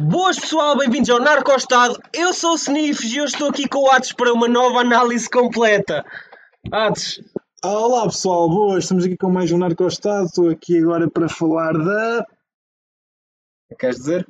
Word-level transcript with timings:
Boas 0.00 0.40
pessoal, 0.40 0.78
bem-vindos 0.78 1.10
ao 1.10 1.20
Narcostado. 1.20 2.00
Eu 2.10 2.32
sou 2.32 2.52
o 2.52 2.54
Sniffs 2.54 3.12
e 3.12 3.18
eu 3.18 3.26
estou 3.26 3.50
aqui 3.50 3.68
com 3.68 3.80
o 3.80 3.90
Atos 3.90 4.14
para 4.14 4.32
uma 4.32 4.48
nova 4.48 4.80
análise 4.80 5.28
completa. 5.28 6.06
Atos, 6.72 7.22
Olá 7.62 8.04
pessoal, 8.04 8.48
boas, 8.48 8.84
estamos 8.84 9.04
aqui 9.04 9.14
com 9.18 9.28
mais 9.28 9.52
um 9.52 9.58
Narcostado. 9.58 10.24
Estou 10.24 10.48
aqui 10.48 10.78
agora 10.78 11.10
para 11.10 11.28
falar 11.28 11.74
da. 11.74 12.26
queres 13.78 13.96
dizer? 13.96 14.26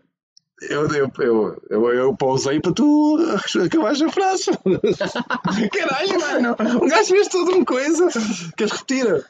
Eu, 0.62 0.88
eu, 0.88 1.11
eu, 1.20 1.62
eu, 1.71 1.95
eu 1.95 2.16
pausei 2.16 2.59
para 2.61 2.73
tu 2.73 3.16
acabares 3.64 4.02
a 4.02 4.09
frase. 4.09 4.46
Caralho, 5.73 6.21
mano, 6.21 6.57
um 6.82 6.89
gajo 6.89 7.11
fez 7.11 7.29
tudo 7.29 7.52
uma 7.52 7.64
coisa. 7.64 8.09
Queres 8.57 8.73
repetir? 8.73 9.25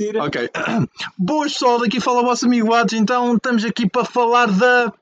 Repetir. 0.00 0.16
Ok. 0.16 0.50
Boas 1.18 1.52
pessoal, 1.52 1.78
daqui 1.78 2.00
fala 2.00 2.22
o 2.22 2.24
vosso 2.24 2.46
amigo 2.46 2.72
Atos. 2.72 2.94
Então 2.94 3.36
estamos 3.36 3.62
aqui 3.64 3.88
para 3.88 4.04
falar 4.04 4.46
da. 4.46 4.92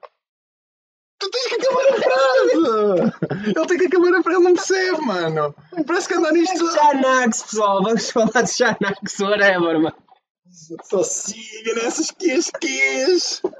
Tu 1.20 1.28
tens 1.30 1.48
que 1.48 1.56
acabar 1.56 1.82
a 1.82 1.94
frase! 1.94 2.52
Ele 3.46 3.66
tem 3.66 3.78
que 3.78 3.86
acabar 3.86 4.14
a 4.14 4.22
frase, 4.22 4.38
ele 4.38 4.48
não 4.48 4.54
percebe, 4.54 5.00
mano. 5.00 5.52
Parece 5.86 6.08
que 6.08 6.14
andar 6.14 6.32
nisto. 6.32 6.72
Xanax, 6.72 7.42
pessoal, 7.42 7.82
vamos 7.82 8.10
falar 8.10 8.42
de 8.42 8.52
Xanax, 8.52 9.20
whatever, 9.20 9.80
mano. 9.80 9.96
Só 10.84 11.02
siga 11.02 11.74
nessas 11.74 12.12
ques-ques. 12.12 13.42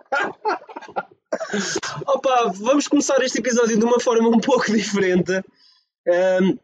Opa, 2.07 2.53
vamos 2.55 2.89
começar 2.89 3.21
este 3.23 3.39
episódio 3.39 3.79
de 3.79 3.85
uma 3.85 4.01
forma 4.01 4.29
um 4.29 4.41
pouco 4.41 4.73
diferente. 4.73 5.45
Ahm, 6.07 6.59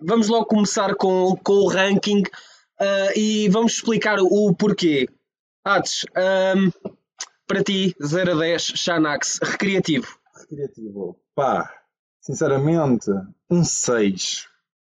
vamos 0.00 0.28
logo 0.28 0.46
começar 0.46 0.94
com, 0.94 1.36
com 1.42 1.52
o 1.52 1.68
ranking 1.68 2.22
ah, 2.80 3.12
e 3.14 3.48
vamos 3.50 3.74
explicar 3.74 4.18
o 4.20 4.54
porquê. 4.54 5.06
Atos, 5.62 6.06
ahm, 6.16 6.70
para 7.46 7.62
ti, 7.62 7.94
0 8.02 8.32
a 8.32 8.34
10, 8.36 8.62
Xanax, 8.76 9.38
recreativo. 9.42 10.18
Recreativo. 10.34 11.20
Pá, 11.34 11.70
sinceramente, 12.20 13.10
um 13.50 13.62
6. 13.62 14.48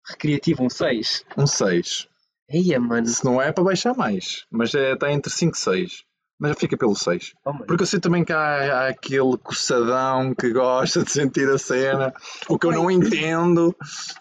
Recreativo, 0.08 0.64
um 0.64 0.70
6. 0.70 1.26
Um 1.38 1.46
6. 1.46 2.08
Eia, 2.50 2.80
mano. 2.80 3.08
Se 3.08 3.26
não 3.26 3.42
é 3.42 3.52
para 3.52 3.64
baixar 3.64 3.96
mais, 3.96 4.46
mas 4.50 4.74
é, 4.74 4.94
está 4.94 5.12
entre 5.12 5.32
5 5.32 5.56
e 5.56 5.60
6. 5.60 6.04
Mas 6.44 6.58
fica 6.60 6.76
pelo 6.76 6.94
6. 6.94 7.36
Oh, 7.46 7.54
mano. 7.54 7.66
Porque 7.66 7.84
eu 7.84 7.88
sei 7.88 8.02
também 8.02 8.26
que 8.26 8.34
há, 8.34 8.82
há 8.82 8.88
aquele 8.90 9.38
coçadão 9.38 10.36
que 10.36 10.52
gosta 10.52 11.02
de 11.02 11.10
sentir 11.10 11.48
a 11.48 11.58
cena, 11.58 12.14
o 12.50 12.60
que 12.60 12.68
eu 12.68 12.74
não 12.74 12.92
entendo, 12.92 13.74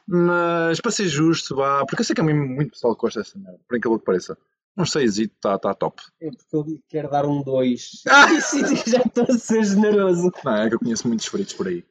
mas 0.06 0.80
para 0.80 0.92
ser 0.92 1.08
justo, 1.08 1.56
vá, 1.56 1.84
porque 1.84 2.02
eu 2.02 2.04
sei 2.04 2.14
que 2.14 2.20
há 2.20 2.24
mesmo 2.24 2.46
muito 2.46 2.70
pessoal 2.70 2.94
que 2.94 3.00
gosta 3.00 3.18
dessa 3.18 3.36
merda, 3.36 3.58
por 3.66 3.76
aquilo 3.76 3.98
que 3.98 4.04
pareça. 4.04 4.38
Um 4.78 4.86
6 4.86 5.18
está 5.18 5.58
tá 5.58 5.74
top. 5.74 6.00
É 6.20 6.30
porque 6.30 6.56
eu 6.56 6.80
quero 6.88 7.10
dar 7.10 7.26
um 7.26 7.42
2. 7.42 8.02
Ah! 8.08 8.28
Já 8.86 8.98
estou 9.00 9.26
a 9.28 9.36
ser 9.36 9.64
generoso. 9.64 10.30
Não, 10.44 10.56
é 10.56 10.68
que 10.68 10.76
eu 10.76 10.78
conheço 10.78 11.08
muitos 11.08 11.26
feridos 11.26 11.54
por 11.54 11.66
aí. 11.66 11.84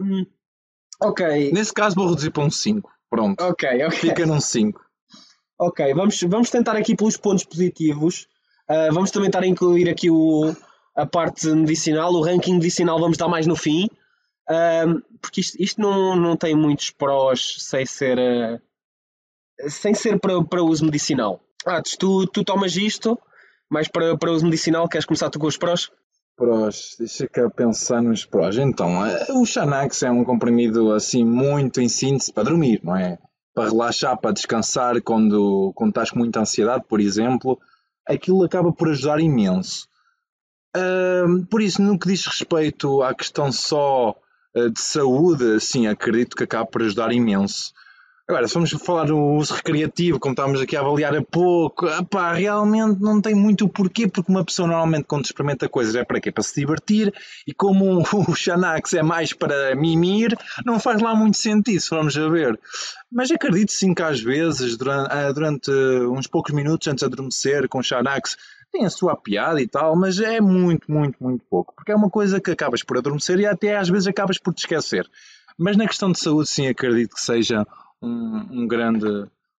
Hum, 0.00 0.26
ok, 1.00 1.52
Nesse 1.52 1.72
caso 1.72 1.94
vou 1.94 2.08
reduzir 2.08 2.30
para 2.32 2.42
um 2.42 2.50
5. 2.50 2.90
Pronto. 3.08 3.40
ok, 3.40 3.86
ok. 3.86 3.98
Fica 3.98 4.26
num 4.26 4.40
5. 4.40 4.84
Ok, 5.60 5.94
vamos, 5.94 6.20
vamos 6.22 6.50
tentar 6.50 6.74
aqui 6.74 6.96
pelos 6.96 7.16
pontos 7.16 7.44
positivos. 7.44 8.26
Ah, 8.70 8.88
vamos 8.92 9.10
também 9.10 9.28
tentar 9.28 9.44
incluir 9.44 9.90
aqui 9.90 10.08
o, 10.08 10.54
a 10.94 11.04
parte 11.04 11.48
medicinal, 11.48 12.12
o 12.12 12.22
ranking 12.22 12.54
medicinal 12.54 13.00
vamos 13.00 13.18
dar 13.18 13.26
mais 13.26 13.44
no 13.44 13.56
fim. 13.56 13.88
Ah, 14.48 14.84
porque 15.20 15.40
isto, 15.40 15.60
isto 15.60 15.80
não, 15.80 16.14
não 16.14 16.36
tem 16.36 16.54
muitos 16.54 16.90
prós 16.92 17.56
sem 17.58 17.84
ser, 17.84 18.16
ah, 18.20 18.60
sem 19.68 19.92
ser 19.92 20.20
para, 20.20 20.40
para 20.44 20.62
uso 20.62 20.84
medicinal. 20.84 21.40
Ah, 21.66 21.82
tu, 21.98 22.28
tu 22.28 22.44
tomas 22.44 22.76
isto, 22.76 23.18
mas 23.68 23.88
para, 23.88 24.16
para 24.16 24.30
uso 24.30 24.44
medicinal, 24.44 24.88
queres 24.88 25.04
começar 25.04 25.30
tu 25.30 25.40
com 25.40 25.48
os 25.48 25.56
prós? 25.56 25.90
Prós, 26.36 26.94
deixa 26.96 27.26
cá 27.28 27.50
pensar 27.50 28.00
nos 28.00 28.24
prós. 28.24 28.56
Então, 28.56 29.00
o 29.34 29.44
Xanax 29.44 30.04
é 30.04 30.12
um 30.12 30.24
comprimido 30.24 30.92
assim 30.92 31.24
muito 31.24 31.80
em 31.80 31.88
síntese 31.88 32.32
para 32.32 32.44
dormir, 32.44 32.80
não 32.84 32.96
é? 32.96 33.18
Para 33.52 33.68
relaxar, 33.68 34.16
para 34.16 34.30
descansar 34.30 35.02
quando, 35.02 35.72
quando 35.74 35.90
estás 35.90 36.12
com 36.12 36.20
muita 36.20 36.40
ansiedade, 36.40 36.84
por 36.88 37.00
exemplo, 37.00 37.58
aquilo 38.14 38.44
acaba 38.44 38.72
por 38.72 38.88
ajudar 38.88 39.20
imenso. 39.20 39.88
Ahm, 40.74 41.44
por 41.44 41.62
isso, 41.62 41.82
no 41.82 41.98
que 41.98 42.08
diz 42.08 42.26
respeito 42.26 43.02
à 43.02 43.14
questão 43.14 43.50
só 43.50 44.14
eh, 44.54 44.68
de 44.68 44.80
saúde, 44.80 45.60
sim, 45.60 45.86
acredito 45.86 46.36
que 46.36 46.44
acaba 46.44 46.66
por 46.66 46.82
ajudar 46.82 47.12
imenso. 47.12 47.72
Agora, 48.30 48.46
se 48.46 48.54
vamos 48.54 48.70
falar 48.70 49.06
do 49.06 49.18
uso 49.18 49.54
recreativo, 49.54 50.20
como 50.20 50.34
estávamos 50.34 50.60
aqui 50.60 50.76
a 50.76 50.80
avaliar 50.80 51.16
há 51.16 51.20
pouco, 51.20 51.88
epá, 51.88 52.32
realmente 52.32 53.00
não 53.00 53.20
tem 53.20 53.34
muito 53.34 53.64
o 53.64 53.68
porquê, 53.68 54.06
porque 54.06 54.30
uma 54.30 54.44
pessoa 54.44 54.68
normalmente 54.68 55.02
quando 55.02 55.24
experimenta 55.24 55.68
coisas 55.68 55.96
é 55.96 56.04
para 56.04 56.20
quê? 56.20 56.30
Para 56.30 56.44
se 56.44 56.54
divertir, 56.54 57.12
e 57.44 57.52
como 57.52 57.98
o 58.06 58.32
Xanax 58.36 58.94
é 58.94 59.02
mais 59.02 59.32
para 59.32 59.74
mimir, 59.74 60.38
não 60.64 60.78
faz 60.78 61.02
lá 61.02 61.12
muito 61.12 61.38
sentido, 61.38 61.80
se 61.80 61.88
formos 61.88 62.16
a 62.16 62.28
ver. 62.28 62.56
Mas 63.10 63.32
acredito 63.32 63.72
sim 63.72 63.92
que 63.92 64.02
às 64.02 64.20
vezes, 64.20 64.76
durante, 64.76 65.12
ah, 65.12 65.32
durante 65.32 65.72
uns 65.72 66.28
poucos 66.28 66.54
minutos 66.54 66.86
antes 66.86 67.00
de 67.00 67.12
adormecer 67.12 67.68
com 67.68 67.82
Xanax, 67.82 68.36
tem 68.70 68.86
a 68.86 68.90
sua 68.90 69.16
piada 69.16 69.60
e 69.60 69.66
tal, 69.66 69.96
mas 69.96 70.20
é 70.20 70.40
muito, 70.40 70.88
muito, 70.88 71.16
muito 71.20 71.44
pouco, 71.50 71.74
porque 71.74 71.90
é 71.90 71.96
uma 71.96 72.08
coisa 72.08 72.40
que 72.40 72.52
acabas 72.52 72.84
por 72.84 72.96
adormecer 72.96 73.40
e 73.40 73.46
até 73.46 73.76
às 73.76 73.88
vezes 73.88 74.06
acabas 74.06 74.38
por 74.38 74.54
te 74.54 74.58
esquecer. 74.58 75.10
Mas 75.58 75.76
na 75.76 75.88
questão 75.88 76.12
de 76.12 76.20
saúde, 76.20 76.48
sim, 76.48 76.68
acredito 76.68 77.16
que 77.16 77.20
seja 77.20 77.66
um, 78.02 78.62
um 78.62 78.66
grande, 78.66 79.06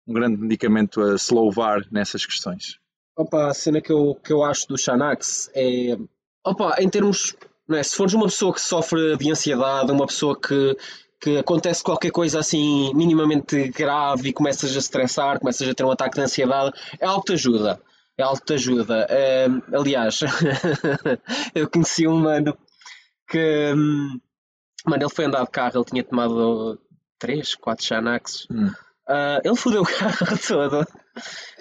um 0.07 0.13
grande 0.13 0.37
medicamento 0.37 1.01
a 1.01 1.17
se 1.17 1.33
louvar 1.33 1.81
nessas 1.91 2.25
questões. 2.25 2.79
Opa, 3.17 3.47
a 3.47 3.53
cena 3.53 3.81
que 3.81 3.91
eu, 3.91 4.15
que 4.23 4.31
eu 4.31 4.43
acho 4.43 4.67
do 4.67 4.77
Xanax 4.77 5.49
é. 5.53 5.97
Opa, 6.45 6.75
em 6.79 6.89
termos. 6.89 7.35
Não 7.67 7.77
é, 7.77 7.83
se 7.83 7.95
fores 7.95 8.13
uma 8.13 8.25
pessoa 8.25 8.53
que 8.53 8.59
sofre 8.59 9.15
de 9.17 9.31
ansiedade, 9.31 9.91
uma 9.91 10.07
pessoa 10.07 10.37
que, 10.37 10.75
que 11.21 11.37
acontece 11.37 11.83
qualquer 11.83 12.11
coisa 12.11 12.39
assim 12.39 12.93
minimamente 12.93 13.69
grave 13.69 14.29
e 14.29 14.33
começas 14.33 14.75
a 14.75 14.79
estressar, 14.79 15.39
começas 15.39 15.67
a 15.69 15.73
ter 15.73 15.85
um 15.85 15.91
ataque 15.91 16.15
de 16.15 16.21
ansiedade, 16.21 16.73
é 16.99 17.05
algo 17.05 17.23
ajuda. 17.31 17.79
É 18.17 18.23
algo 18.23 18.41
ajuda. 18.51 19.07
Aliás, 19.73 20.19
eu 21.55 21.69
conheci 21.69 22.07
um 22.07 22.19
mano 22.19 22.57
que. 23.27 23.73
hum, 23.73 24.19
Mano, 24.85 25.03
ele 25.03 25.13
foi 25.13 25.25
andar 25.25 25.43
de 25.43 25.51
carro, 25.51 25.77
ele 25.77 25.85
tinha 25.85 26.03
tomado 26.03 26.79
3, 27.21 27.55
4 27.55 27.85
Xanax. 27.85 28.47
Hum. 28.51 28.69
Ah, 29.07 29.41
ele 29.43 29.55
fodeu 29.55 29.81
o 29.81 29.85
carro 29.85 30.37
todo. 30.47 30.87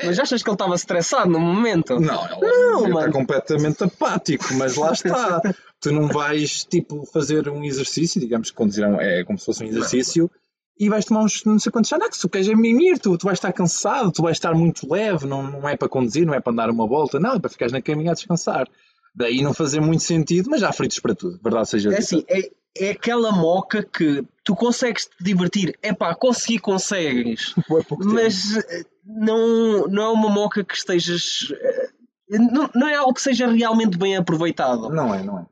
Mas 0.04 0.18
achas 0.18 0.42
que 0.42 0.48
ele 0.48 0.54
estava 0.54 0.74
estressado 0.74 1.30
no 1.30 1.40
momento? 1.40 1.98
Não, 2.00 2.26
Não, 2.40 2.88
está 2.88 3.10
completamente 3.12 3.84
apático, 3.84 4.54
mas 4.54 4.76
lá 4.76 4.92
está. 4.92 5.40
tu 5.80 5.92
não 5.92 6.08
vais 6.08 6.64
tipo 6.64 7.04
fazer 7.06 7.48
um 7.48 7.64
exercício, 7.64 8.20
digamos 8.20 8.50
que 8.50 8.56
conduzir 8.56 8.84
é 8.84 9.20
é 9.20 9.24
como 9.24 9.38
se 9.38 9.44
fosse 9.46 9.64
um 9.64 9.66
exercício, 9.66 10.30
e 10.78 10.88
vais 10.88 11.04
tomar 11.04 11.22
uns 11.24 11.44
não 11.44 11.58
sei 11.58 11.72
quantos 11.72 11.88
Xanax. 11.90 12.18
Tu 12.18 12.28
queres 12.28 12.48
é 12.48 12.54
mimir, 12.54 12.98
tu, 12.98 13.18
tu 13.18 13.24
vais 13.24 13.36
estar 13.38 13.52
cansado, 13.52 14.12
tu 14.12 14.22
vais 14.22 14.36
estar 14.36 14.54
muito 14.54 14.90
leve, 14.90 15.26
não, 15.26 15.42
não 15.42 15.68
é 15.68 15.76
para 15.76 15.88
conduzir, 15.88 16.26
não 16.26 16.34
é 16.34 16.40
para 16.40 16.54
dar 16.54 16.70
uma 16.70 16.86
volta, 16.86 17.18
não, 17.18 17.34
é 17.34 17.38
para 17.38 17.50
ficares 17.50 17.72
na 17.72 17.82
caminha 17.82 18.12
a 18.12 18.14
descansar. 18.14 18.68
Daí 19.14 19.42
não 19.42 19.52
fazer 19.52 19.80
muito 19.80 20.04
sentido, 20.04 20.48
mas 20.48 20.62
há 20.62 20.72
fritos 20.72 21.00
para 21.00 21.14
tudo, 21.16 21.40
verdade 21.42 21.68
seja 21.68 21.88
É 21.88 21.98
dita. 21.98 22.02
assim, 22.02 22.24
é, 22.28 22.48
é 22.76 22.90
aquela 22.90 23.32
moca 23.32 23.82
que 23.82 24.24
tu 24.44 24.54
consegues 24.54 25.06
te 25.06 25.22
divertir. 25.22 25.76
É 25.82 25.92
pá, 25.92 26.14
conseguir 26.14 26.58
consegues. 26.60 27.54
Mas 27.98 28.56
eh, 28.56 28.84
não, 29.04 29.86
não 29.88 30.02
é 30.02 30.08
uma 30.08 30.28
moca 30.28 30.64
que 30.64 30.74
estejas. 30.74 31.52
eh, 31.52 31.90
Não, 32.38 32.70
não 32.74 32.88
é 32.88 32.94
algo 32.94 33.14
que 33.14 33.22
seja 33.22 33.46
realmente 33.48 33.98
bem 33.98 34.16
aproveitado. 34.16 34.88
Não 34.90 35.14
é, 35.14 35.22
não 35.22 35.38
é. 35.40 35.46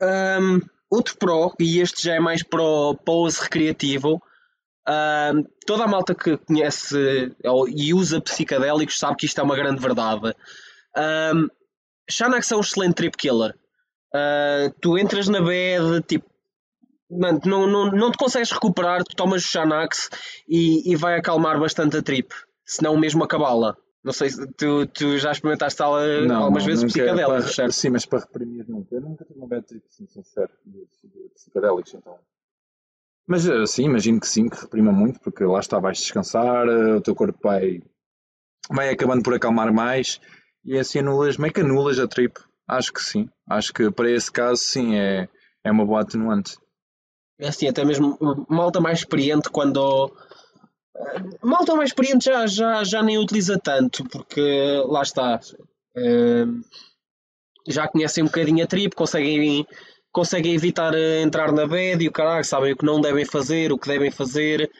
Ahm, 0.00 0.60
outro 0.90 1.16
pró, 1.16 1.52
e 1.58 1.80
este 1.80 2.04
já 2.04 2.14
é 2.14 2.20
mais 2.20 2.42
para 2.42 2.62
o 2.62 2.94
para 2.96 3.14
o 3.14 3.22
uso 3.24 3.42
recreativo, 3.42 4.20
ahm, 4.86 5.44
toda 5.66 5.84
a 5.84 5.88
malta 5.88 6.14
que 6.14 6.36
conhece 6.38 6.96
ou- 7.44 7.68
e 7.68 7.94
usa 7.94 8.20
psicadélicos 8.20 8.98
sabe 8.98 9.16
que 9.16 9.26
isto 9.26 9.40
é 9.40 9.44
uma 9.44 9.56
grande 9.56 9.80
verdade. 9.80 10.34
Um, 10.96 11.48
Xanax 12.10 12.50
é 12.50 12.56
um 12.56 12.60
excelente 12.60 12.94
trip 12.94 13.16
killer. 13.16 13.54
Ah, 14.14 14.72
tu 14.80 14.98
entras 14.98 15.28
na 15.28 15.40
bed, 15.40 16.02
tipo, 16.06 16.26
mano, 17.10 17.40
não, 17.46 17.66
não, 17.66 17.90
não 17.90 18.10
te 18.10 18.18
consegues 18.18 18.50
recuperar, 18.50 19.02
tu 19.04 19.14
tomas 19.16 19.44
o 19.44 19.48
Xanax 19.48 20.10
e, 20.48 20.90
e 20.92 20.96
vai 20.96 21.18
acalmar 21.18 21.58
bastante 21.58 21.96
a 21.96 22.02
trip, 22.02 22.30
se 22.64 22.82
não 22.82 22.96
mesmo 22.98 23.24
acabá-la. 23.24 23.76
Não 24.04 24.12
sei 24.12 24.30
se 24.30 24.44
tu, 24.54 24.84
tu 24.86 25.16
já 25.16 25.30
experimentaste 25.30 25.80
ela 25.80 26.02
algumas 26.36 26.64
vezes 26.64 26.82
nunca- 26.82 26.92
psicadélicos, 26.92 27.44
para- 27.44 27.52
certo? 27.54 27.72
Sim, 27.72 27.90
mas 27.90 28.04
para 28.04 28.18
reprimir 28.18 28.68
nunca. 28.68 28.94
Eu 28.96 29.00
nunca 29.00 29.24
tive 29.24 29.38
uma 29.38 29.46
bad 29.46 29.64
trip, 29.64 29.84
sim, 29.88 30.06
sincero, 30.08 30.50
de, 30.66 30.80
de 30.80 31.28
psicadélicos, 31.34 31.94
então. 31.94 32.18
Mas 33.26 33.46
eh, 33.46 33.64
sim, 33.66 33.84
imagino 33.84 34.18
que 34.18 34.26
sim, 34.26 34.48
que 34.48 34.60
reprima 34.60 34.90
muito, 34.90 35.20
porque 35.20 35.44
lá 35.44 35.60
está, 35.60 35.78
vais 35.78 35.98
descansar, 35.98 36.66
eh, 36.66 36.96
o 36.96 37.00
teu 37.00 37.14
corpo 37.14 37.38
vai, 37.40 37.80
vai 38.68 38.88
acabando 38.90 39.22
por 39.22 39.32
acalmar 39.34 39.72
mais 39.72 40.20
e 40.64 40.76
assim 40.76 40.98
anulas, 40.98 41.36
meio 41.36 41.52
que 41.52 41.60
anulas 41.60 42.00
a 42.00 42.08
trip. 42.08 42.34
Acho 42.68 42.92
que 42.92 43.02
sim. 43.02 43.28
Acho 43.48 43.72
que 43.72 43.90
para 43.90 44.10
esse 44.10 44.30
caso, 44.30 44.62
sim, 44.62 44.96
é, 44.96 45.28
é 45.64 45.70
uma 45.70 45.84
boa 45.84 46.00
atenuante. 46.02 46.56
É 47.38 47.48
assim, 47.48 47.66
até 47.68 47.84
mesmo 47.84 48.16
malta 48.48 48.80
mais 48.80 48.98
experiente 49.00 49.50
quando. 49.50 50.12
Malta 51.42 51.74
mais 51.74 51.90
experiente 51.90 52.26
já, 52.26 52.46
já, 52.46 52.84
já 52.84 53.02
nem 53.02 53.18
utiliza 53.18 53.58
tanto, 53.58 54.04
porque 54.04 54.40
lá 54.86 55.02
está. 55.02 55.40
eh, 55.96 56.44
já 57.68 57.88
conhecem 57.88 58.22
um 58.22 58.26
bocadinho 58.26 58.64
a 58.64 58.66
trip, 58.66 58.94
conseguem, 58.94 59.66
conseguem 60.10 60.54
evitar 60.54 60.94
eh, 60.94 61.22
entrar 61.22 61.52
na 61.52 61.66
bed 61.66 62.04
e 62.04 62.08
o 62.08 62.12
caralho, 62.12 62.44
sabem 62.44 62.72
o 62.72 62.76
que 62.76 62.84
não 62.84 63.00
devem 63.00 63.24
fazer, 63.24 63.72
o 63.72 63.78
que 63.78 63.88
devem 63.88 64.10
fazer. 64.10 64.70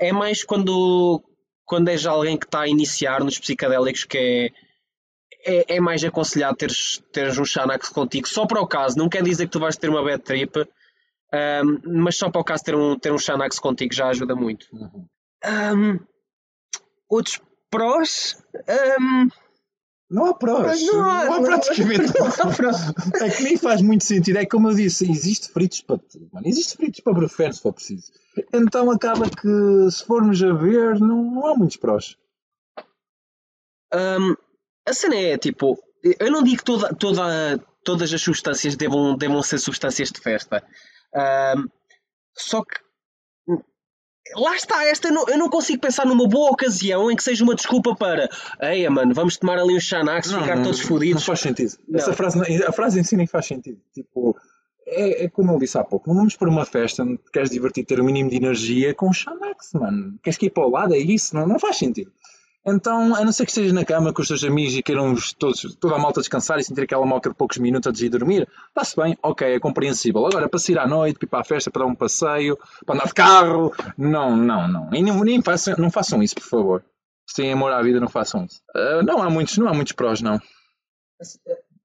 É 0.00 0.10
mais 0.12 0.42
quando, 0.42 1.22
quando 1.66 1.88
és 1.88 2.06
alguém 2.06 2.38
que 2.38 2.46
está 2.46 2.60
a 2.62 2.68
iniciar 2.68 3.22
nos 3.22 3.38
psicadélicos 3.38 4.04
que 4.04 4.18
é, 4.18 4.50
é, 5.44 5.76
é 5.76 5.80
mais 5.80 6.02
aconselhado 6.04 6.56
teres, 6.56 7.02
teres 7.12 7.38
um 7.38 7.44
Xanax 7.44 7.88
contigo, 7.88 8.28
só 8.28 8.46
para 8.46 8.60
o 8.60 8.66
caso, 8.66 8.98
não 8.98 9.08
quer 9.08 9.22
dizer 9.22 9.46
que 9.46 9.52
tu 9.52 9.60
vais 9.60 9.76
ter 9.76 9.88
uma 9.88 10.02
bad 10.04 10.22
trip, 10.22 10.66
ahm, 11.32 11.78
mas 11.84 12.16
só 12.16 12.30
para 12.30 12.40
o 12.40 12.44
caso 12.44 12.64
ter 12.64 12.74
um, 12.74 12.98
ter 12.98 13.12
um 13.12 13.18
Xanax 13.18 13.58
contigo 13.58 13.94
já 13.94 14.08
ajuda 14.08 14.34
muito. 14.36 14.66
Ahm, 15.44 15.98
outros 17.08 17.40
prós? 17.70 18.42
Ahm, 18.68 19.28
Não 20.10 20.26
há 20.26 20.34
prós. 20.34 20.82
Não 20.82 20.96
Não 20.96 21.04
há- 21.10 21.36
há, 21.36 21.40
praticamente. 21.42 22.12
não 22.18 22.26
há 22.26 22.54
prós. 22.56 22.76
É 23.22 23.30
que 23.30 23.42
nem 23.44 23.56
faz 23.56 23.80
muito 23.80 24.02
sentido. 24.04 24.38
É 24.38 24.44
como 24.46 24.68
eu 24.68 24.74
disse, 24.74 25.08
existe 25.08 25.52
fritos 25.52 25.80
para 25.82 25.98
tudo, 25.98 26.28
mano. 26.32 26.46
Existe 26.48 26.76
fritos 26.76 26.98
para 27.00 27.14
preferir 27.14 27.54
se 27.54 27.62
for 27.62 27.72
preciso. 27.72 28.10
Então 28.52 28.90
acaba 28.90 29.30
que, 29.30 29.90
se 29.90 30.04
formos 30.04 30.42
a 30.42 30.52
ver, 30.52 30.98
não, 30.98 31.22
não 31.30 31.46
há 31.46 31.54
muitos 31.54 31.76
prós. 31.76 32.16
Ahm, 33.92 34.34
a 34.90 34.94
cena 34.94 35.16
é 35.16 35.38
tipo, 35.38 35.78
eu 36.18 36.30
não 36.30 36.42
digo 36.42 36.58
que 36.58 36.64
toda, 36.64 36.94
toda, 36.94 37.58
todas 37.84 38.12
as 38.12 38.20
substâncias 38.20 38.76
devam, 38.76 39.16
devam 39.16 39.42
ser 39.42 39.58
substâncias 39.58 40.10
de 40.10 40.20
festa. 40.20 40.62
Ahm, 41.14 41.66
só 42.36 42.62
que 42.62 42.78
lá 44.36 44.54
está, 44.54 44.84
esta 44.84 45.08
eu 45.08 45.12
não, 45.12 45.26
eu 45.28 45.38
não 45.38 45.48
consigo 45.48 45.80
pensar 45.80 46.06
numa 46.06 46.28
boa 46.28 46.50
ocasião 46.52 47.10
em 47.10 47.16
que 47.16 47.22
seja 47.22 47.42
uma 47.42 47.54
desculpa 47.54 47.96
para 47.96 48.28
Eia 48.60 48.90
mano, 48.90 49.12
vamos 49.12 49.36
tomar 49.36 49.58
ali 49.58 49.76
uns 49.76 49.82
Xanax, 49.84 50.30
ficar 50.32 50.56
não, 50.56 50.62
todos 50.62 50.80
Não 50.80 50.86
fodidos. 50.86 51.24
faz 51.24 51.40
sentido. 51.40 51.72
Não. 51.88 51.98
Essa 51.98 52.12
frase, 52.12 52.36
não- 52.38 52.68
a 52.68 52.72
frase 52.72 53.00
em 53.00 53.04
si 53.04 53.16
nem 53.16 53.26
faz 53.26 53.46
sentido. 53.46 53.80
Tipo, 53.92 54.36
é, 54.86 55.24
é 55.24 55.28
como 55.28 55.52
eu 55.52 55.58
disse 55.58 55.76
há 55.78 55.82
pouco. 55.84 56.08
Não 56.08 56.16
vamos 56.16 56.36
para 56.36 56.48
uma 56.48 56.64
festa, 56.64 57.02
onde 57.02 57.18
queres 57.32 57.50
divertir, 57.50 57.84
ter 57.84 57.98
o 58.00 58.04
mínimo 58.04 58.30
de 58.30 58.36
energia 58.36 58.94
com 58.94 59.12
Xanax, 59.12 59.72
mano. 59.74 60.18
Queres 60.22 60.36
que 60.38 60.46
ir 60.46 60.50
para 60.50 60.66
o 60.66 60.70
lado? 60.70 60.94
É 60.94 60.98
isso? 60.98 61.34
Não, 61.34 61.46
não 61.46 61.58
faz 61.58 61.76
sentido. 61.76 62.12
Então, 62.66 63.14
a 63.14 63.24
não 63.24 63.32
ser 63.32 63.46
que 63.46 63.50
estejas 63.50 63.72
na 63.72 63.84
cama 63.84 64.12
com 64.12 64.20
os 64.20 64.28
teus 64.28 64.44
amigos 64.44 64.74
e 64.74 64.82
queiram 64.82 65.14
todos, 65.38 65.74
toda 65.76 65.94
a 65.94 65.98
malta 65.98 66.20
descansar 66.20 66.58
e 66.58 66.64
sentir 66.64 66.82
aquela 66.82 67.06
moca 67.06 67.30
de 67.30 67.34
poucos 67.34 67.56
minutos 67.56 67.86
antes 67.88 68.00
de 68.00 68.06
ir 68.06 68.10
dormir, 68.10 68.46
está-se 68.68 68.94
bem, 68.94 69.16
ok, 69.22 69.54
é 69.54 69.58
compreensível. 69.58 70.26
Agora, 70.26 70.48
para 70.48 70.58
sair 70.58 70.78
à 70.78 70.86
noite, 70.86 71.18
para 71.18 71.26
ir 71.26 71.30
para 71.30 71.40
a 71.40 71.44
festa, 71.44 71.70
para 71.70 71.82
dar 71.82 71.88
um 71.88 71.94
passeio, 71.94 72.58
para 72.84 72.96
andar 72.96 73.06
de 73.06 73.14
carro, 73.14 73.72
não, 73.96 74.36
não, 74.36 74.68
não. 74.68 74.94
E 74.94 75.02
nem, 75.02 75.18
nem 75.22 75.42
façam, 75.42 75.74
não 75.78 75.90
façam 75.90 76.22
isso, 76.22 76.34
por 76.34 76.44
favor. 76.44 76.84
Se 77.26 77.36
têm 77.36 77.52
amor 77.52 77.72
à 77.72 77.80
vida, 77.82 77.98
não 77.98 78.08
façam 78.08 78.44
isso. 78.44 78.60
Ah, 78.74 79.02
não 79.02 79.22
há 79.22 79.30
muitos, 79.30 79.56
não 79.56 79.68
há 79.68 79.72
muitos 79.72 79.94
prós, 79.94 80.20
não. 80.20 80.38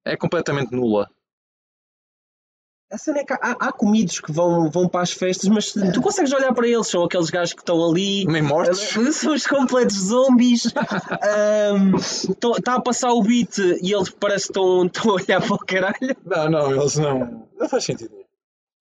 É 0.03 0.17
completamente 0.17 0.75
nula. 0.75 1.09
A 2.91 2.97
cena 2.99 3.19
é 3.19 3.23
que 3.23 3.33
há, 3.33 3.39
há 3.41 3.71
comidos 3.71 4.19
que 4.19 4.31
vão, 4.31 4.69
vão 4.69 4.87
para 4.87 5.01
as 5.01 5.11
festas, 5.11 5.49
mas 5.49 5.73
tu 5.73 6.01
consegues 6.01 6.31
olhar 6.31 6.53
para 6.53 6.67
eles, 6.67 6.87
são 6.87 7.03
aqueles 7.03 7.31
gajos 7.31 7.53
que 7.53 7.61
estão 7.61 7.83
ali. 7.83 8.25
Nem 8.25 8.43
mortos. 8.43 8.79
São 9.13 9.33
os 9.33 9.47
completos 9.47 9.95
zombies. 9.95 10.65
Está 10.65 10.75
a 12.75 12.81
passar 12.81 13.11
o 13.11 13.23
beat 13.23 13.57
e 13.57 13.91
eles 13.91 14.11
parece 14.11 14.45
que 14.45 14.51
estão, 14.51 14.85
estão 14.85 15.11
a 15.11 15.13
olhar 15.15 15.41
para 15.41 15.55
o 15.55 15.57
caralho. 15.57 16.15
Não, 16.23 16.49
não, 16.49 16.71
eles 16.71 16.95
não. 16.97 17.47
Não 17.57 17.69
faz 17.69 17.85
sentido. 17.85 18.11
nenhum. 18.11 18.25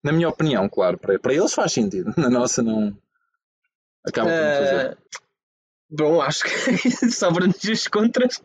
Na 0.04 0.12
minha 0.12 0.28
opinião, 0.28 0.68
claro, 0.68 0.98
para, 0.98 1.18
para 1.18 1.32
eles 1.32 1.54
faz 1.54 1.72
sentido. 1.72 2.12
Na 2.18 2.28
nossa 2.28 2.62
não. 2.62 2.94
Acaba 4.06 4.28
por 4.28 4.36
não 4.36 4.66
fazer. 4.66 4.90
Ah, 4.90 4.96
bom, 5.88 6.20
acho 6.20 6.44
que 6.44 6.90
sobram-nos 7.10 7.64
os 7.64 7.88
contras. 7.88 8.42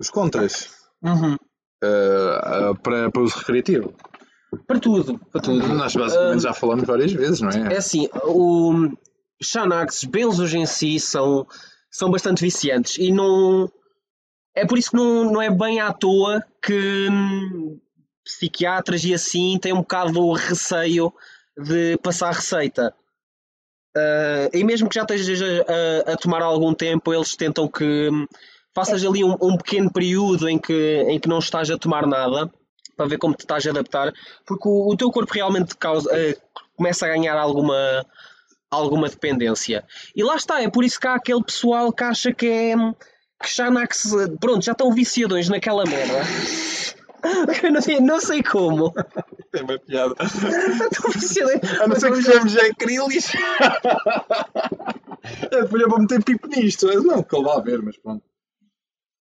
Os 0.00 0.10
contras. 0.10 0.74
Uhum. 1.00 1.36
ah, 1.84 2.70
ah, 2.70 2.74
para, 2.74 3.12
para 3.12 3.22
uso 3.22 3.38
recreativo. 3.38 3.94
Para 4.66 4.78
tudo, 4.78 5.18
para 5.30 5.40
tudo. 5.40 5.66
Nós 5.68 5.94
basicamente 5.94 6.36
Ah, 6.36 6.48
já 6.48 6.52
falamos 6.52 6.86
várias 6.86 7.12
vezes, 7.12 7.40
não 7.40 7.50
É 7.50 7.74
é? 7.74 7.76
assim, 7.76 8.08
o 8.24 8.90
Xanax, 9.42 10.04
benzos 10.04 10.52
em 10.52 10.66
si 10.66 11.00
são, 11.00 11.46
são 11.90 12.10
bastante 12.10 12.42
viciantes 12.42 12.98
e 12.98 13.10
não. 13.10 13.70
É 14.54 14.66
por 14.66 14.76
isso 14.76 14.90
que 14.90 14.96
não, 14.96 15.32
não 15.32 15.42
é 15.42 15.50
bem 15.50 15.80
à 15.80 15.92
toa 15.92 16.42
que 16.60 17.08
hum, 17.10 17.80
psiquiatras 18.24 19.04
e 19.04 19.14
assim 19.14 19.58
têm 19.58 19.72
um 19.72 19.78
bocado 19.80 20.20
o 20.20 20.34
receio 20.34 21.12
de 21.56 21.96
passar 21.98 22.32
receita. 22.32 22.94
Ah, 23.96 24.50
e 24.52 24.62
mesmo 24.64 24.88
que 24.88 24.94
já 24.96 25.02
estejas 25.02 25.40
a, 26.06 26.12
a 26.12 26.16
tomar 26.16 26.42
algum 26.42 26.74
tempo, 26.74 27.12
eles 27.12 27.34
tentam 27.36 27.66
que 27.66 28.10
hum, 28.10 28.26
faças 28.74 29.02
ali 29.02 29.24
um, 29.24 29.36
um 29.40 29.56
pequeno 29.56 29.90
período 29.90 30.46
em 30.46 30.58
que, 30.58 31.04
em 31.08 31.18
que 31.18 31.28
não 31.28 31.38
estás 31.38 31.70
a 31.70 31.78
tomar 31.78 32.06
nada 32.06 32.52
para 33.02 33.08
ver 33.08 33.18
como 33.18 33.34
te 33.34 33.40
estás 33.40 33.66
a 33.66 33.70
adaptar, 33.70 34.12
porque 34.46 34.68
o, 34.68 34.88
o 34.92 34.96
teu 34.96 35.10
corpo 35.10 35.32
realmente 35.34 35.76
causa, 35.76 36.08
eh, 36.16 36.36
começa 36.76 37.04
a 37.04 37.08
ganhar 37.08 37.36
alguma, 37.36 38.06
alguma 38.70 39.08
dependência. 39.08 39.84
E 40.14 40.22
lá 40.22 40.36
está, 40.36 40.62
é 40.62 40.68
por 40.70 40.84
isso 40.84 41.00
que 41.00 41.08
há 41.08 41.14
aquele 41.14 41.42
pessoal 41.42 41.92
que 41.92 42.04
acha 42.04 42.32
que 42.32 42.46
é 42.46 42.74
que 43.42 43.48
Xanax, 43.48 44.12
eh, 44.14 44.28
pronto, 44.40 44.64
já 44.64 44.70
estão 44.72 44.92
viciadões 44.92 45.48
naquela 45.48 45.84
merda. 45.84 46.20
Não, 47.72 47.80
sei- 47.80 48.00
não 48.00 48.18
sei 48.18 48.42
como. 48.42 48.92
Tem 49.52 49.62
uma 49.62 49.78
piada. 49.78 50.12
A 50.18 51.86
não 51.86 51.94
ser 51.94 52.10
que 52.10 52.20
sejamos 52.20 52.50
já 52.50 52.66
acrílicos. 52.66 53.32
É, 55.52 55.60
eu 55.62 55.88
vou 55.88 56.00
meter 56.00 56.20
pipo 56.24 56.48
nisto. 56.48 56.88
Não, 57.04 57.22
que 57.22 57.36
ele 57.36 57.44
vá 57.44 57.54
a 57.58 57.60
ver, 57.60 57.80
mas 57.80 57.96
pronto. 57.96 58.24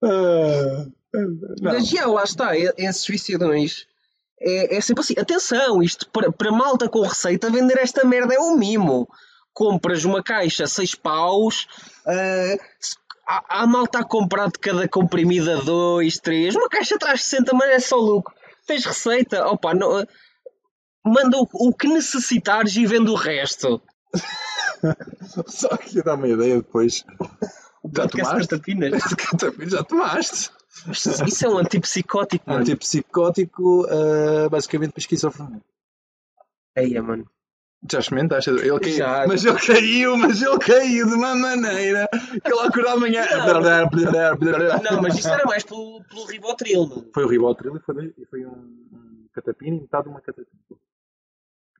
Ah. 0.04 0.51
Mas 1.60 1.88
já, 1.88 2.06
lá 2.06 2.24
está, 2.24 2.56
esses 2.56 3.06
viciadões. 3.06 3.86
É, 4.40 4.76
é 4.76 4.80
sempre 4.80 5.02
assim. 5.02 5.14
Atenção, 5.18 5.82
isto 5.82 6.08
para, 6.10 6.30
para 6.32 6.50
malta 6.52 6.88
com 6.88 7.02
receita, 7.02 7.50
vender 7.50 7.78
esta 7.78 8.04
merda 8.04 8.34
é 8.34 8.38
um 8.40 8.56
mimo. 8.56 9.08
Compras 9.54 10.04
uma 10.04 10.22
caixa, 10.22 10.66
6 10.66 10.94
paus. 10.94 11.66
se- 12.80 12.96
há, 13.26 13.60
há 13.62 13.66
malta 13.66 14.00
a 14.00 14.04
comprar 14.04 14.46
de 14.48 14.58
cada 14.58 14.88
comprimido 14.88 15.50
a 15.50 15.56
2, 15.56 16.18
3. 16.18 16.56
Uma 16.56 16.68
caixa 16.68 16.98
traz 16.98 17.22
60, 17.24 17.54
mas 17.54 17.68
é 17.70 17.78
só 17.78 17.96
lucro. 17.96 18.34
Tens 18.66 18.84
receita? 18.84 19.46
Opa, 19.46 19.74
não, 19.74 19.98
ah, 19.98 20.06
manda 21.04 21.36
o, 21.38 21.48
o 21.52 21.72
que 21.74 21.86
necessitares 21.86 22.74
e 22.76 22.86
vende 22.86 23.10
o 23.10 23.14
resto. 23.14 23.80
Só 25.46 25.76
que 25.76 26.02
dar 26.02 26.14
uma 26.14 26.28
ideia 26.28 26.56
depois. 26.56 27.04
Já 27.94 28.06
tomaste? 28.08 28.48
Catapinas. 28.48 29.02
Já 29.70 29.82
tomaste. 29.84 30.50
Isso 31.26 31.46
é 31.46 31.48
um 31.48 31.58
antipsicótico, 31.58 32.48
mano. 32.48 32.62
Antipsicótico, 32.62 33.86
ah, 33.88 34.48
basicamente 34.48 34.92
para 34.92 35.00
esquizofrenia. 35.00 35.60
Eia, 36.76 37.02
mano. 37.02 37.28
Já 37.90 37.98
experimentaste? 37.98 38.48
Ele 38.48 38.60
caiu, 38.60 38.96
Já. 38.96 39.26
Mas 39.26 39.44
ele 39.44 39.58
caiu, 39.58 40.16
mas 40.16 40.40
ele 40.40 40.58
caiu 40.58 41.08
de 41.08 41.14
uma 41.14 41.34
maneira 41.34 42.08
que 42.12 42.52
ele 42.52 42.60
acordou 42.60 42.92
amanhã. 42.92 43.24
Não, 44.88 45.02
mas 45.02 45.18
isso 45.18 45.28
era 45.28 45.44
mais 45.44 45.64
pelo, 45.64 46.02
pelo 46.04 46.24
Ribotril, 46.26 46.86
mano. 46.86 47.10
Foi 47.12 47.24
o 47.24 47.28
Ribotril 47.28 47.76
e 47.76 47.80
foi, 47.80 48.14
foi 48.30 48.46
um, 48.46 48.52
um 48.52 49.26
catapina 49.32 49.76
e 49.76 49.80
metade 49.80 50.04
de 50.04 50.10
uma 50.10 50.20
catapina. 50.20 50.62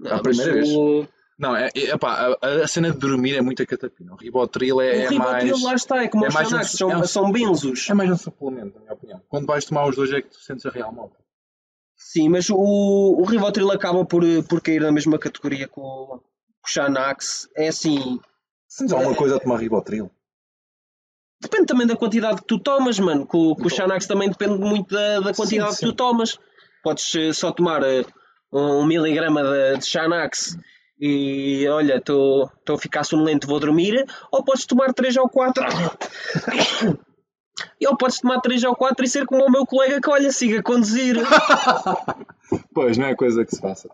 Não, 0.01 0.13
A 0.13 0.21
primeira 0.21 0.53
vez. 0.55 0.69
O, 0.71 1.07
Não, 1.39 1.57
é, 1.57 1.69
é, 1.75 1.91
epá, 1.91 2.37
a, 2.41 2.47
a 2.63 2.69
cena 2.69 2.91
de 2.93 2.99
dormir 2.99 3.37
é 3.37 3.41
muita 3.41 3.67
catapina. 3.67 4.13
O 4.13 4.17
Ribotril 4.17 4.81
é, 4.81 4.85
o 4.85 4.91
é 5.03 5.09
Ribotril 5.09 5.49
mais. 5.53 5.63
lá 5.63 5.75
está, 5.75 6.03
é 6.05 6.09
como 6.09 6.25
é 6.25 6.29
os 6.29 6.35
mais 6.35 6.53
um- 6.53 6.63
são, 6.63 6.91
é 6.91 6.97
um- 6.99 7.05
são 7.05 7.33
benzos. 7.33 7.89
É 7.91 7.95
mais 7.95 8.11
um 8.11 8.17
suplemento, 8.17 8.75
na 8.77 8.81
minha 8.83 8.93
opinião. 8.93 9.23
Quando 9.29 9.47
vais 9.47 9.65
tomar 9.65 9.87
os 9.89 9.97
dois 9.97 10.13
é 10.13 10.23
que 10.23 10.29
tu 10.29 10.39
sentes 10.41 10.65
a 10.67 10.71
real 10.71 10.93
malta. 10.93 11.17
Sim, 11.97 12.29
mas 12.29 12.49
o, 12.51 12.57
o 12.57 13.25
Rivotril 13.25 13.71
acaba 13.71 14.05
por, 14.05 14.23
por 14.49 14.61
cair 14.61 14.81
na 14.83 14.93
mesma 14.93 15.19
categoria 15.19 15.67
que 15.67 15.81
o, 15.81 16.21
Xanax. 16.67 17.49
É 17.57 17.69
assim, 17.69 18.21
Sentes 18.69 18.93
alguma 18.93 19.15
coisa 19.15 19.37
a 19.37 19.41
tomar 19.41 19.57
Ribotril? 19.61 20.11
depende 21.41 21.67
também 21.67 21.87
da 21.87 21.97
quantidade 21.97 22.41
que 22.41 22.47
tu 22.47 22.59
tomas, 22.59 22.99
mano. 23.01 23.27
O, 23.33 23.57
que 23.57 23.67
o 23.67 23.71
Xanax 23.71 24.07
também 24.07 24.29
depende 24.31 24.59
muito 24.59 24.95
da, 24.95 25.19
da 25.21 25.35
quantidade 25.35 25.73
Sim, 25.73 25.77
que 25.81 25.87
tu 25.87 25.91
sim. 25.91 25.97
tomas. 25.97 26.39
Podes 26.85 27.15
eh, 27.17 27.33
só 27.33 27.51
tomar 27.53 27.83
eh, 27.83 28.05
um 28.53 28.85
miligrama 28.87 29.43
de, 29.43 29.79
de 29.79 29.85
Xanax 29.87 30.57
e 31.05 31.67
olha, 31.69 31.97
estou 31.97 32.49
a 32.69 32.79
ficar 32.79 33.03
sonolento, 33.03 33.49
vou 33.49 33.59
dormir. 33.59 34.07
Ou 34.31 34.45
podes 34.45 34.65
tomar 34.65 34.95
3 34.95 35.17
ou 35.17 35.29
4. 35.29 35.65
E 37.81 37.87
ou 37.91 37.97
podes 37.97 38.21
tomar 38.21 38.41
3 38.41 38.63
ou 38.63 38.77
4 38.77 39.05
e 39.05 39.09
ser 39.09 39.27
como 39.27 39.45
o 39.45 39.51
meu 39.51 39.67
colega 39.67 40.01
que, 40.01 40.09
olha, 40.09 40.31
siga 40.31 40.61
a 40.61 40.63
conduzir. 40.63 41.17
Pois, 42.75 42.99
não 42.99 43.07
é 43.07 43.15
coisa 43.15 43.47
que 43.47 43.55
se 43.55 43.63
faça. 43.63 43.89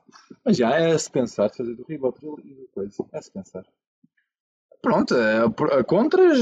Mas 0.44 0.56
já 0.56 0.74
é 0.74 0.98
se 0.98 1.08
pensar, 1.08 1.48
fazer 1.48 1.74
do 1.74 1.84
Ribotril 1.88 2.40
e 2.44 2.54
do 2.54 2.68
coisa. 2.74 3.04
É 3.12 3.22
se 3.22 3.30
pensar. 3.30 3.64
Pronto, 4.82 5.14
é, 5.14 5.38
a, 5.38 5.78
a 5.78 5.84
contras, 5.84 6.38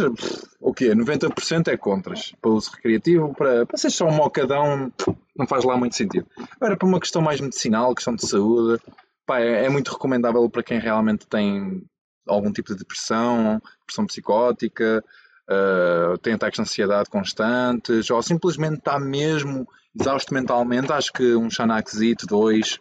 o 0.59 0.73
quê? 0.73 0.95
90% 0.95 1.69
é 1.69 1.77
contras. 1.77 2.35
Para 2.41 2.51
uso 2.51 2.71
recreativo, 2.71 3.35
para, 3.35 3.67
para 3.67 3.77
ser 3.77 3.91
só 3.91 4.07
um 4.07 4.13
mocadão, 4.13 4.91
não 5.37 5.47
faz 5.47 5.63
lá 5.65 5.77
muito 5.77 5.95
sentido. 5.95 6.27
Agora, 6.59 6.77
para 6.77 6.89
uma 6.89 7.01
questão 7.01 7.21
mais 7.21 7.41
medicinal, 7.41 7.95
questão 7.95 8.15
de 8.15 8.27
saúde, 8.27 8.83
Pá, 9.27 9.41
é, 9.41 9.65
é 9.65 9.69
muito 9.69 9.93
recomendável 9.93 10.49
para 10.49 10.63
quem 10.63 10.79
realmente 10.79 11.27
tem 11.27 11.83
algum 12.27 12.53
tipo 12.53 12.73
de 12.73 12.79
depressão, 12.79 13.61
depressão 13.81 14.07
psicótica, 14.07 15.05
uh, 15.51 16.19
tem 16.19 16.35
ataques 16.35 16.57
de 16.57 16.63
ansiedade 16.63 17.11
constantes, 17.11 18.11
ou 18.11 18.23
simplesmente 18.23 18.79
está 18.79 18.99
mesmo 18.99 19.69
exausto 19.99 20.33
mentalmente. 20.33 20.93
Acho 20.93 21.13
que 21.13 21.35
um 21.35 21.51
Xanaxito 21.51 22.27
2 22.27 22.81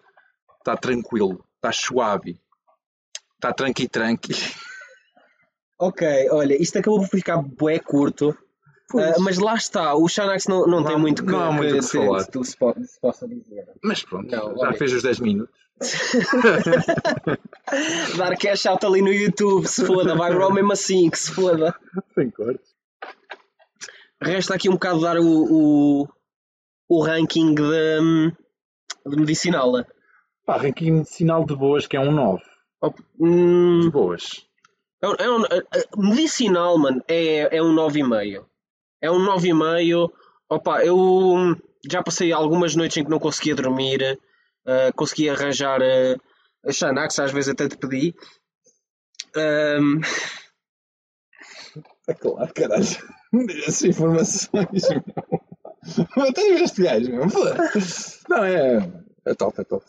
está 0.60 0.78
tranquilo, 0.78 1.44
está 1.56 1.72
suave, 1.72 2.40
está 3.36 3.54
tranqui-tranqui. 3.54 4.34
Ok, 5.78 6.30
olha, 6.32 6.62
isto 6.62 6.80
acabou 6.80 7.00
por 7.00 7.10
ficar 7.10 7.38
bué 7.42 7.80
curto. 7.80 8.36
Uh, 8.94 9.20
mas 9.20 9.40
lá 9.40 9.56
está, 9.56 9.96
o 9.96 10.08
Xanax 10.08 10.46
não, 10.46 10.62
não, 10.62 10.80
não 10.80 10.86
tem 10.86 10.98
muito 10.98 11.26
que, 11.26 11.32
não 11.32 11.44
há 11.44 11.52
muito 11.52 11.74
que, 11.74 11.80
que 11.80 11.82
se, 11.82 11.98
se, 12.46 12.88
se, 12.88 13.02
possa 13.02 13.28
dizer. 13.28 13.68
Mas 13.84 14.04
pronto, 14.04 14.30
não, 14.30 14.56
já 14.56 14.68
olha. 14.68 14.78
fez 14.78 14.94
os 14.94 15.02
10 15.02 15.20
minutos. 15.22 15.65
Dar 18.18 18.38
cash 18.38 18.66
out 18.66 18.86
ali 18.86 19.02
no 19.02 19.12
YouTube, 19.12 19.68
se 19.68 19.86
foda, 19.86 20.16
vai 20.16 20.34
grow 20.34 20.54
mesmo 20.54 20.72
assim, 20.72 21.10
que 21.10 21.18
se 21.18 21.34
foda. 21.34 21.76
Sem 22.14 22.30
cortes. 22.30 22.74
Resta 24.22 24.56
aqui 24.56 24.70
um 24.70 24.74
bocado 24.74 25.02
dar 25.02 25.18
o, 25.18 25.26
o, 25.26 26.08
o 26.88 27.04
ranking 27.04 27.54
de, 27.54 28.32
de 29.06 29.18
medicinal. 29.18 29.74
Pá, 30.46 30.56
ranking 30.58 30.92
medicinal 30.92 31.46
de 31.46 31.56
boas 31.56 31.88
que 31.88 31.98
é 31.98 32.00
um 32.00 32.12
9. 32.12 32.42
hum, 33.20 33.82
de 33.82 33.90
boas. 33.90 34.46
É, 35.02 35.26
é 35.26 35.30
um, 35.30 35.44
é, 35.46 35.62
medicinal, 35.98 36.78
mano, 36.78 37.04
é, 37.08 37.58
é 37.58 37.62
um 37.62 37.76
9,5. 37.76 38.46
É 39.02 39.12
um 39.12 39.20
9,5. 39.20 40.10
Opa, 40.50 40.86
eu 40.86 41.58
já 41.90 42.02
passei 42.02 42.32
algumas 42.32 42.76
noites 42.76 42.98
em 42.98 43.04
que 43.04 43.10
não 43.10 43.20
conseguia 43.20 43.56
dormir. 43.56 44.18
Uh, 44.66 44.94
consegui 44.96 45.30
arranjar 45.30 45.80
uh, 45.82 46.22
a 46.66 46.72
Xanax, 46.72 47.20
às 47.20 47.32
vezes 47.32 47.50
até 47.50 47.68
te 47.68 47.78
pedi. 47.78 48.16
Um... 49.36 50.02
É 52.08 52.14
claro, 52.14 52.54
caralho. 52.54 52.86
Essas 53.66 53.84
informações, 53.84 54.88
meu. 54.90 56.28
Até 56.28 56.42
este 56.62 56.84
gajo, 56.84 57.12
meu. 57.12 57.26
Não, 58.30 58.44
é. 58.44 58.92
É 59.26 59.34
top, 59.34 59.60
é 59.60 59.64
top. 59.64 59.86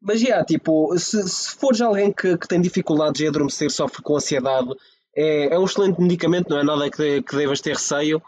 Mas, 0.00 0.20
já, 0.20 0.26
yeah, 0.26 0.44
tipo, 0.44 0.98
se, 0.98 1.22
se 1.28 1.54
fores 1.54 1.80
alguém 1.80 2.12
que, 2.12 2.36
que 2.36 2.48
tem 2.48 2.60
dificuldades 2.60 3.20
em 3.20 3.28
adormecer, 3.28 3.70
sofre 3.70 4.02
com 4.02 4.16
ansiedade, 4.16 4.70
é, 5.14 5.54
é 5.54 5.58
um 5.58 5.64
excelente 5.64 6.00
medicamento, 6.00 6.48
não 6.48 6.58
é 6.58 6.64
nada 6.64 6.90
que, 6.90 7.22
que 7.22 7.36
devas 7.36 7.60
ter 7.60 7.74
receio. 7.74 8.20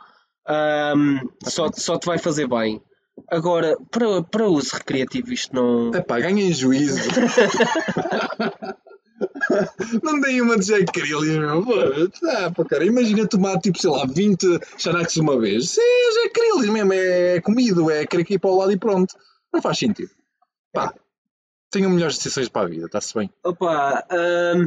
Um, 0.48 1.28
só, 1.42 1.70
só 1.72 1.98
te 1.98 2.06
vai 2.06 2.18
fazer 2.18 2.46
bem. 2.46 2.82
Agora, 3.30 3.76
para, 3.90 4.22
para 4.22 4.48
uso 4.48 4.76
recreativo, 4.76 5.32
isto 5.32 5.54
não. 5.54 5.90
É 5.94 6.00
pá, 6.00 6.20
ganhem 6.20 6.52
juízo. 6.52 6.98
não 10.02 10.20
deem 10.20 10.40
uma 10.40 10.58
de 10.58 10.66
Jack 10.66 10.86
Crillis, 10.86 11.36
meu. 11.36 11.64
Ah, 12.24 12.50
pá, 12.50 12.64
cara, 12.64 12.84
imagina 12.84 13.26
tomar 13.26 13.58
tipo, 13.58 13.78
sei 13.78 13.90
lá, 13.90 14.06
20 14.06 14.60
Xanax 14.76 15.16
uma 15.16 15.38
vez. 15.38 15.76
É 15.78 16.22
Jack 16.22 16.34
Crillis 16.34 16.70
mesmo, 16.70 16.92
é 16.92 17.40
comido, 17.40 17.90
é 17.90 18.06
querer 18.06 18.26
ir 18.30 18.38
para 18.38 18.50
o 18.50 18.58
lado 18.58 18.72
e 18.72 18.78
pronto. 18.78 19.14
Não 19.52 19.62
faz 19.62 19.78
sentido. 19.78 20.10
Pá, 20.72 20.92
tenham 21.70 21.90
melhores 21.90 22.16
decisões 22.16 22.48
para 22.48 22.66
a 22.66 22.70
vida, 22.70 22.86
está-se 22.86 23.14
bem. 23.14 23.30
Opa, 23.42 24.04
hum, 24.56 24.66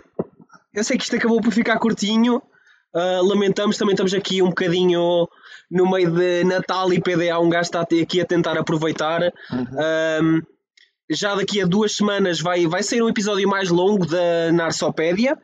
eu 0.74 0.84
sei 0.84 0.98
que 0.98 1.04
isto 1.04 1.16
acabou 1.16 1.42
por 1.42 1.52
ficar 1.52 1.80
curtinho. 1.80 2.42
Uh, 2.98 3.24
lamentamos, 3.24 3.78
também 3.78 3.94
estamos 3.94 4.12
aqui 4.16 4.42
um 4.42 4.50
bocadinho 4.50 5.30
no 5.70 5.88
meio 5.88 6.10
de 6.10 6.44
Natal 6.44 6.92
e 6.92 7.00
PDA. 7.00 7.40
Um 7.40 7.48
gajo 7.48 7.68
está 7.68 7.82
aqui 7.82 8.20
a 8.20 8.26
tentar 8.26 8.58
aproveitar. 8.58 9.22
Uhum. 9.52 10.40
Um, 10.40 10.42
já 11.08 11.36
daqui 11.36 11.62
a 11.62 11.66
duas 11.68 11.96
semanas 11.96 12.42
vai, 12.42 12.66
vai 12.66 12.82
sair 12.82 13.04
um 13.04 13.10
episódio 13.10 13.48
mais 13.48 13.70
longo 13.70 14.04
da 14.08 14.52
Narsopédia. 14.52 15.38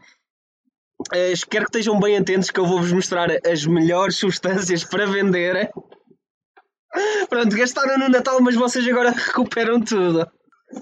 Uh, 1.00 1.48
quero 1.48 1.65
que 1.65 1.77
estejam 1.77 2.00
bem 2.00 2.17
atentos 2.17 2.50
que 2.50 2.60
eu 2.60 2.65
vou-vos 2.65 2.91
mostrar 2.91 3.29
as 3.45 3.63
melhores 3.67 4.17
substâncias 4.17 4.83
para 4.89 5.05
vender. 5.05 5.69
Pronto, 7.29 7.55
gastaram 7.55 8.00
no 8.00 8.10
Natal, 8.10 8.41
mas 8.41 8.55
vocês 8.55 8.88
agora 8.88 9.12
recuperam 9.15 9.79
tudo. 9.79 10.27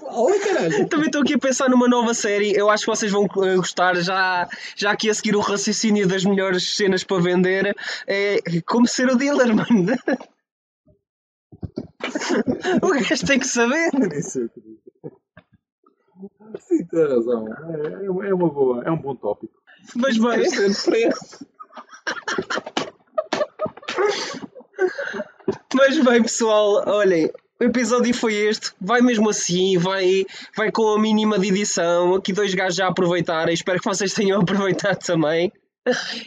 Oi, 0.00 0.38
caralho. 0.38 0.88
Também 0.88 1.06
estou 1.06 1.22
aqui 1.22 1.34
a 1.34 1.38
pensar 1.38 1.68
numa 1.68 1.88
nova 1.88 2.14
série. 2.14 2.52
Eu 2.56 2.70
acho 2.70 2.84
que 2.84 2.90
vocês 2.90 3.12
vão 3.12 3.24
eh, 3.24 3.56
gostar. 3.56 3.94
Já, 3.96 4.48
já 4.76 4.90
aqui 4.90 5.10
a 5.10 5.14
seguir 5.14 5.36
o 5.36 5.40
raciocínio 5.40 6.06
das 6.06 6.24
melhores 6.24 6.74
cenas 6.76 7.04
para 7.04 7.22
vender. 7.22 7.76
É 8.06 8.38
como 8.66 8.86
ser 8.86 9.08
o 9.08 9.16
dealer, 9.16 9.48
mano. 9.54 9.92
o 12.82 12.88
gajo 12.88 13.26
tem 13.26 13.38
que 13.38 13.46
saber. 13.46 13.90
Sim, 16.60 16.84
tem 16.86 17.08
razão. 17.08 17.46
É, 17.48 18.06
é, 18.06 18.34
uma 18.34 18.48
boa, 18.48 18.84
é 18.84 18.90
um 18.90 18.98
bom 18.98 19.14
tópico. 19.14 19.54
Mas 19.96 20.16
bem. 20.16 20.48
Mas 25.74 25.98
bem, 25.98 26.22
pessoal, 26.22 26.82
olhem, 26.86 27.30
o 27.62 27.66
episódio 27.66 28.12
foi 28.12 28.34
este, 28.34 28.72
vai 28.80 29.00
mesmo 29.00 29.30
assim, 29.30 29.78
vai, 29.78 30.26
vai 30.56 30.72
com 30.72 30.88
a 30.88 30.98
mínima 30.98 31.38
de 31.38 31.48
edição. 31.48 32.16
Aqui 32.16 32.32
dois 32.32 32.52
gajos 32.54 32.74
já 32.74 32.88
aproveitaram, 32.88 33.52
espero 33.52 33.78
que 33.78 33.84
vocês 33.84 34.12
tenham 34.12 34.40
aproveitado 34.42 34.98
também. 34.98 35.52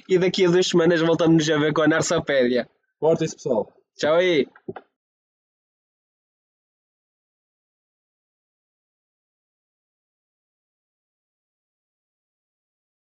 E 0.08 0.18
daqui 0.18 0.46
a 0.46 0.50
duas 0.50 0.68
semanas 0.68 1.02
voltamos 1.02 1.50
a 1.50 1.58
ver 1.58 1.74
com 1.74 1.82
a 1.82 1.88
Narsapédia. 1.88 2.70
Portem-se, 3.00 3.36
pessoal. 3.36 3.72
Tchau 3.98 4.16
aí. 4.16 4.48